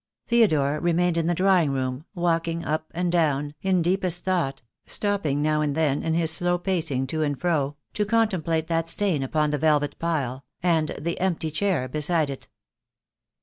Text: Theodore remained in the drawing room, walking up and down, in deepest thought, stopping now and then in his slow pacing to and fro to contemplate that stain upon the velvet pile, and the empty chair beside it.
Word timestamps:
Theodore 0.25 0.79
remained 0.79 1.15
in 1.15 1.27
the 1.27 1.35
drawing 1.35 1.69
room, 1.69 2.05
walking 2.15 2.65
up 2.65 2.87
and 2.89 3.11
down, 3.11 3.53
in 3.61 3.83
deepest 3.83 4.25
thought, 4.25 4.63
stopping 4.87 5.43
now 5.43 5.61
and 5.61 5.75
then 5.75 6.01
in 6.01 6.15
his 6.15 6.31
slow 6.31 6.57
pacing 6.57 7.05
to 7.05 7.21
and 7.21 7.39
fro 7.39 7.75
to 7.93 8.03
contemplate 8.07 8.65
that 8.65 8.89
stain 8.89 9.21
upon 9.21 9.51
the 9.51 9.59
velvet 9.59 9.99
pile, 9.99 10.43
and 10.63 10.95
the 10.99 11.19
empty 11.19 11.51
chair 11.51 11.87
beside 11.87 12.31
it. 12.31 12.47